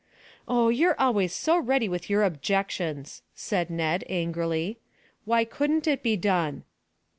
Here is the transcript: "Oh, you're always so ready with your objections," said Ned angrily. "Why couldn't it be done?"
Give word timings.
"Oh, 0.47 0.69
you're 0.69 0.99
always 0.99 1.31
so 1.31 1.59
ready 1.59 1.87
with 1.87 2.09
your 2.09 2.23
objections," 2.23 3.21
said 3.35 3.69
Ned 3.69 4.03
angrily. 4.09 4.79
"Why 5.25 5.45
couldn't 5.45 5.85
it 5.87 6.01
be 6.01 6.17
done?" 6.17 6.63